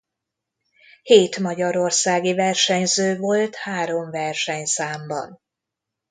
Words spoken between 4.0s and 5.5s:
versenyszámban.